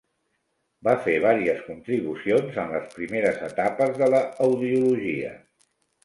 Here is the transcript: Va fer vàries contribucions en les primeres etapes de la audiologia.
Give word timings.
Va 0.85 0.93
fer 1.07 1.17
vàries 1.25 1.59
contribucions 1.65 2.57
en 2.63 2.73
les 2.75 2.87
primeres 2.93 3.37
etapes 3.51 3.93
de 4.03 4.07
la 4.15 4.23
audiologia. 4.47 5.35